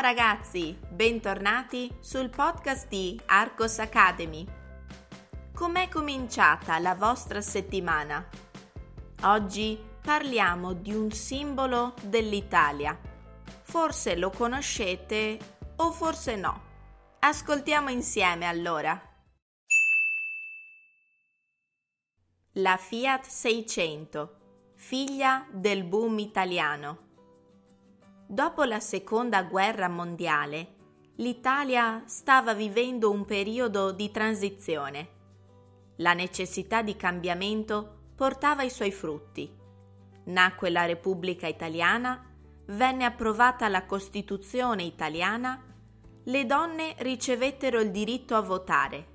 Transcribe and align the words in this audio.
Ciao 0.00 0.08
ragazzi, 0.08 0.74
bentornati 0.88 1.94
sul 2.00 2.30
podcast 2.30 2.88
di 2.88 3.20
Arcos 3.26 3.80
Academy. 3.80 4.46
Com'è 5.52 5.90
cominciata 5.90 6.78
la 6.78 6.94
vostra 6.94 7.42
settimana? 7.42 8.26
Oggi 9.24 9.78
parliamo 10.00 10.72
di 10.72 10.94
un 10.94 11.10
simbolo 11.10 11.92
dell'Italia. 12.04 12.98
Forse 13.60 14.16
lo 14.16 14.30
conoscete 14.30 15.38
o 15.76 15.90
forse 15.92 16.34
no. 16.34 16.62
Ascoltiamo 17.18 17.90
insieme 17.90 18.46
allora. 18.46 18.98
La 22.52 22.78
Fiat 22.78 23.26
600, 23.26 24.72
figlia 24.76 25.46
del 25.50 25.84
boom 25.84 26.20
italiano. 26.20 27.09
Dopo 28.32 28.62
la 28.62 28.78
seconda 28.78 29.42
guerra 29.42 29.88
mondiale, 29.88 30.74
l'Italia 31.16 32.04
stava 32.06 32.54
vivendo 32.54 33.10
un 33.10 33.24
periodo 33.24 33.90
di 33.90 34.12
transizione. 34.12 35.08
La 35.96 36.12
necessità 36.12 36.80
di 36.80 36.94
cambiamento 36.94 38.12
portava 38.14 38.62
i 38.62 38.70
suoi 38.70 38.92
frutti. 38.92 39.52
Nacque 40.26 40.70
la 40.70 40.84
Repubblica 40.84 41.48
Italiana, 41.48 42.24
venne 42.66 43.04
approvata 43.04 43.66
la 43.66 43.84
Costituzione 43.84 44.84
italiana, 44.84 45.60
le 46.22 46.46
donne 46.46 46.94
ricevettero 46.98 47.80
il 47.80 47.90
diritto 47.90 48.36
a 48.36 48.42
votare. 48.42 49.06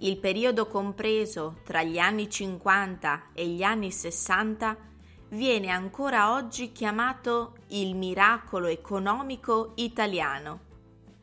Il 0.00 0.18
periodo 0.18 0.66
compreso 0.66 1.60
tra 1.64 1.82
gli 1.82 1.96
anni 1.96 2.28
50 2.28 3.28
e 3.32 3.46
gli 3.46 3.62
anni 3.62 3.90
60 3.90 4.90
viene 5.32 5.68
ancora 5.68 6.32
oggi 6.34 6.72
chiamato 6.72 7.54
il 7.68 7.94
miracolo 7.94 8.66
economico 8.66 9.72
italiano, 9.76 10.60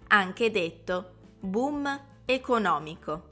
anche 0.07 0.49
detto 0.49 1.15
boom 1.39 1.99
economico. 2.25 3.27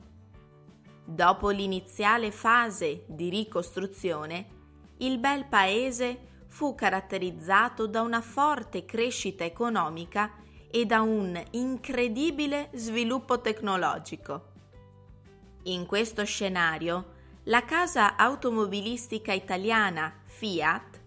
Dopo 1.03 1.49
l'iniziale 1.49 2.31
fase 2.31 3.05
di 3.07 3.29
ricostruzione, 3.29 4.55
il 4.97 5.17
bel 5.17 5.45
paese 5.45 6.45
fu 6.47 6.75
caratterizzato 6.75 7.87
da 7.87 8.01
una 8.01 8.21
forte 8.21 8.85
crescita 8.85 9.43
economica 9.43 10.31
e 10.69 10.85
da 10.85 11.01
un 11.01 11.41
incredibile 11.51 12.69
sviluppo 12.73 13.41
tecnologico. 13.41 14.51
In 15.63 15.85
questo 15.85 16.23
scenario, 16.23 17.15
la 17.47 17.63
casa 17.63 18.17
automobilistica 18.17 19.31
italiana 19.31 20.13
Fiat 20.25 20.99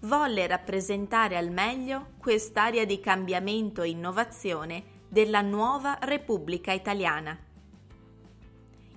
volle 0.00 0.46
rappresentare 0.46 1.36
al 1.36 1.50
meglio 1.50 2.12
quest'area 2.18 2.86
di 2.86 2.98
cambiamento 2.98 3.82
e 3.82 3.90
innovazione 3.90 5.00
della 5.06 5.42
nuova 5.42 5.98
Repubblica 6.00 6.72
Italiana. 6.72 7.38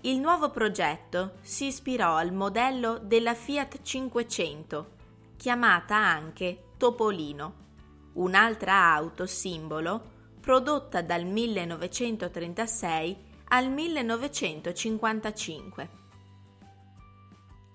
Il 0.02 0.20
nuovo 0.20 0.50
progetto 0.52 1.34
si 1.42 1.66
ispirò 1.66 2.16
al 2.16 2.32
modello 2.32 2.98
della 2.98 3.34
Fiat 3.34 3.82
500, 3.82 4.92
chiamata 5.36 5.98
anche 5.98 6.76
Topolino, 6.78 7.56
un'altra 8.14 8.94
auto 8.94 9.26
simbolo 9.26 10.14
prodotta 10.40 11.02
dal 11.02 11.26
1936 11.26 13.18
al 13.50 13.70
1955 13.70 16.04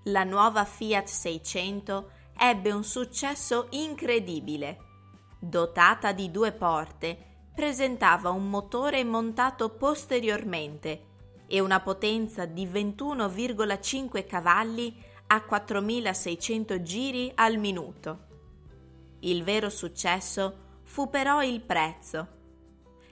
la 0.05 0.25
nuova 0.25 0.65
Fiat 0.65 1.07
600 1.07 2.11
ebbe 2.37 2.73
un 2.73 2.85
successo 2.85 3.67
incredibile. 3.71 4.79
Dotata 5.39 6.13
di 6.13 6.31
due 6.31 6.53
porte, 6.53 7.27
presentava 7.55 8.31
un 8.31 8.49
motore 8.49 9.05
montato 9.05 9.69
posteriormente 9.71 11.09
e 11.47 11.61
una 11.61 11.81
potenza 11.81 12.47
di 12.47 12.67
21,5 12.67 14.27
cavalli 14.27 14.97
a 15.27 15.43
4600 15.43 16.83
giri 16.83 17.31
al 17.35 17.59
minuto. 17.59 18.29
Il 19.21 19.45
vero 19.45 19.69
successo 19.69 20.79
fu 20.85 21.11
però 21.11 21.43
il 21.43 21.61
prezzo. 21.61 22.39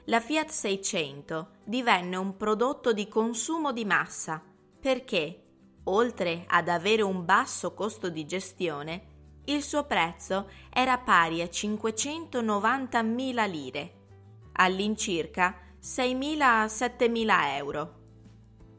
La 0.04 0.20
Fiat 0.20 0.48
600 0.48 1.50
divenne 1.64 2.16
un 2.16 2.36
prodotto 2.36 2.94
di 2.94 3.08
consumo 3.08 3.72
di 3.72 3.84
massa 3.84 4.42
perché 4.80 5.47
oltre 5.88 6.44
ad 6.46 6.68
avere 6.68 7.02
un 7.02 7.24
basso 7.24 7.74
costo 7.74 8.08
di 8.08 8.26
gestione, 8.26 9.16
il 9.44 9.62
suo 9.62 9.84
prezzo 9.84 10.50
era 10.70 10.98
pari 10.98 11.40
a 11.40 11.46
590.000 11.46 13.50
lire, 13.50 13.92
all'incirca 14.52 15.56
6.000-7.000 15.82 17.56
euro. 17.56 17.94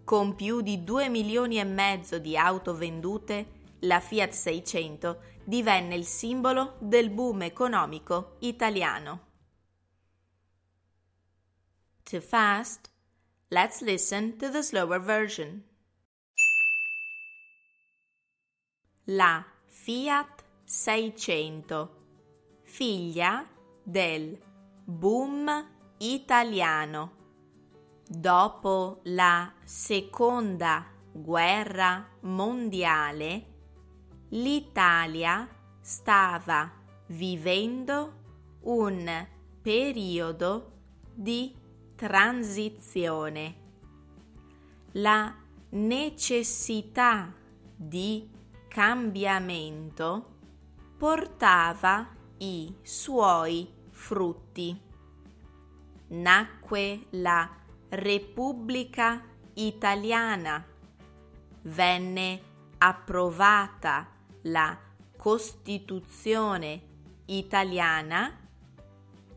Con 0.04 0.36
più 0.36 0.62
di 0.62 0.84
2 0.84 1.10
milioni 1.10 1.60
e 1.60 1.64
mezzo 1.64 2.20
di 2.20 2.38
auto 2.38 2.76
vendute, 2.76 3.58
la 3.84 4.00
Fiat 4.00 4.32
600 4.32 5.22
divenne 5.44 5.96
il 5.96 6.06
simbolo 6.06 6.76
del 6.80 7.10
boom 7.10 7.44
economico 7.44 8.36
italiano. 8.40 9.28
Too 12.04 12.22
fast? 12.22 12.92
Let's 13.50 13.82
listen 13.82 14.38
to 14.38 14.50
the 14.50 14.62
slower 14.62 15.00
version. 15.00 15.64
La 19.06 19.44
Fiat 19.66 20.44
600, 20.64 21.90
figlia 22.64 23.48
del 23.84 24.38
boom 24.84 25.68
italiano. 25.98 27.18
Dopo 28.08 29.00
la 29.04 29.52
seconda 29.64 30.86
guerra 31.12 32.08
mondiale, 32.22 33.46
l'Italia 34.30 35.48
stava 35.80 36.72
vivendo 37.08 38.14
un 38.62 39.28
periodo 39.62 40.72
di 41.14 41.56
transizione. 41.96 43.56
La 44.94 45.36
necessità 45.70 47.34
di 47.76 48.30
cambiamento 48.70 50.38
portava 50.98 52.08
i 52.38 52.74
suoi 52.82 53.68
frutti. 53.90 54.80
Nacque 56.08 57.08
la 57.12 57.50
Repubblica 57.90 59.22
Italiana, 59.56 60.66
venne 61.64 62.42
approvata 62.78 64.08
la 64.44 64.78
Costituzione 65.18 66.82
italiana, 67.26 68.38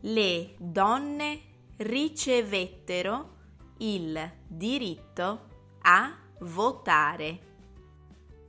le 0.01 0.55
donne 0.57 1.41
ricevettero 1.77 3.35
il 3.79 4.31
diritto 4.47 5.47
a 5.81 6.15
votare. 6.39 7.51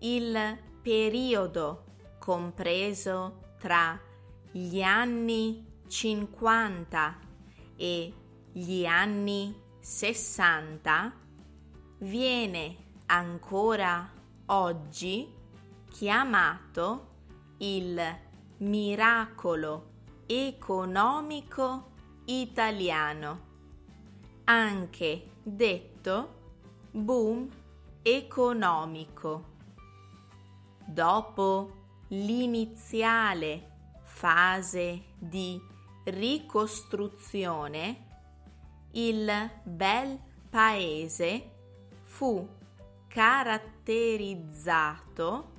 Il 0.01 0.59
periodo 0.85 1.85
compreso 2.19 3.55
tra 3.59 3.99
gli 4.51 4.83
anni 4.83 5.65
50 5.89 7.19
e 7.75 8.13
gli 8.53 8.85
anni 8.85 9.59
60 9.81 11.13
viene 12.01 12.77
ancora 13.07 14.11
oggi 14.47 15.33
chiamato 15.91 17.13
il 17.59 17.99
miracolo 18.59 19.93
economico 20.27 21.93
italiano, 22.27 23.41
anche 24.45 25.31
detto 25.43 26.35
boom 26.91 27.49
economico. 28.03 29.54
Dopo 30.87 31.83
l'iniziale 32.09 33.71
fase 34.03 35.05
di 35.19 35.59
ricostruzione, 36.05 38.07
il 38.93 39.51
bel 39.65 40.19
paese 40.51 41.51
fu 42.05 42.47
caratterizzato 43.09 45.53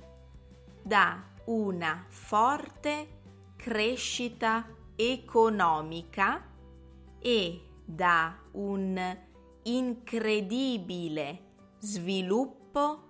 da 0.82 1.22
una 1.46 2.04
forte 2.08 3.08
crescita 3.56 4.64
economica 4.94 6.44
e 7.18 7.60
da 7.84 8.38
un 8.52 9.18
incredibile 9.64 11.40
sviluppo 11.78 13.05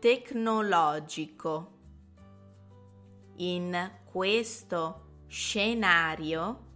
tecnologico. 0.00 1.78
In 3.36 3.90
questo 4.10 5.22
scenario 5.26 6.68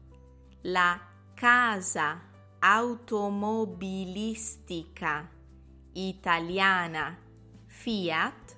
la 0.63 1.01
casa 1.33 2.21
automobilistica 2.59 5.31
italiana 5.95 7.19
Fiat 7.67 8.57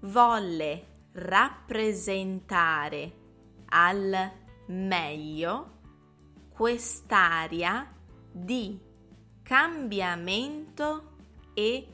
volle 0.00 0.86
rappresentare 1.12 3.12
al 3.70 4.32
meglio 4.66 5.70
quest'area 6.50 7.90
di 8.30 8.78
cambiamento 9.42 11.16
e 11.54 11.86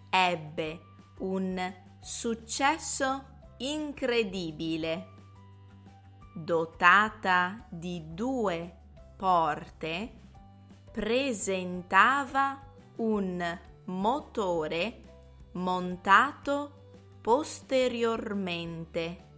ebbe 0.09 0.79
un 1.19 1.71
successo 2.01 3.25
incredibile. 3.57 5.20
Dotata 6.33 7.66
di 7.69 8.13
due 8.13 8.78
porte, 9.18 10.19
presentava 10.92 12.62
un 12.98 13.60
motore 13.86 15.01
montato 15.54 16.72
posteriormente 17.22 19.30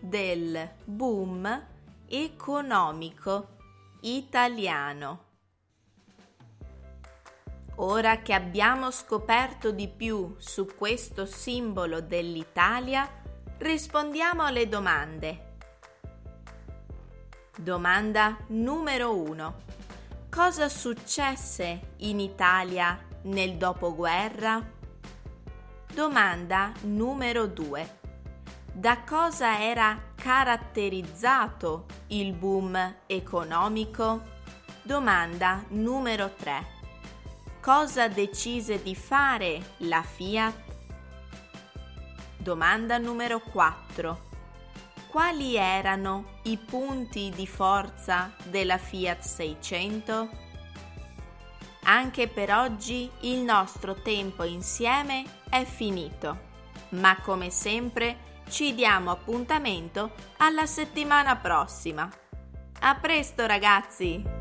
del 0.00 0.72
boom 0.84 1.66
economico 2.08 3.56
italiano. 4.00 5.22
Ora 7.76 8.20
che 8.22 8.32
abbiamo 8.32 8.90
scoperto 8.90 9.70
di 9.70 9.86
più 9.86 10.34
su 10.38 10.66
questo 10.76 11.26
simbolo 11.26 12.00
dell'Italia, 12.00 13.08
rispondiamo 13.58 14.42
alle 14.42 14.68
domande. 14.68 15.52
Domanda 17.56 18.36
numero 18.48 19.14
1. 19.14 19.83
Cosa 20.34 20.68
successe 20.68 21.92
in 21.98 22.18
Italia 22.18 22.98
nel 23.22 23.56
dopoguerra? 23.56 24.60
Domanda 25.92 26.72
numero 26.82 27.46
2. 27.46 27.98
Da 28.72 29.02
cosa 29.02 29.60
era 29.60 29.96
caratterizzato 30.16 31.86
il 32.08 32.32
boom 32.32 32.96
economico? 33.06 34.22
Domanda 34.82 35.62
numero 35.68 36.32
3. 36.34 36.66
Cosa 37.60 38.08
decise 38.08 38.82
di 38.82 38.96
fare 38.96 39.74
la 39.78 40.02
Fiat? 40.02 40.62
Domanda 42.38 42.98
numero 42.98 43.38
4 43.38 44.33
quali 45.14 45.54
erano 45.54 46.40
i 46.42 46.58
punti 46.58 47.30
di 47.32 47.46
forza 47.46 48.34
della 48.46 48.78
Fiat 48.78 49.22
600? 49.22 50.28
Anche 51.84 52.26
per 52.26 52.50
oggi 52.50 53.08
il 53.20 53.38
nostro 53.38 54.02
tempo 54.02 54.42
insieme 54.42 55.22
è 55.48 55.64
finito, 55.64 56.36
ma 56.88 57.16
come 57.20 57.50
sempre 57.50 58.42
ci 58.48 58.74
diamo 58.74 59.12
appuntamento 59.12 60.14
alla 60.38 60.66
settimana 60.66 61.36
prossima. 61.36 62.10
A 62.80 62.94
presto 62.96 63.46
ragazzi! 63.46 64.33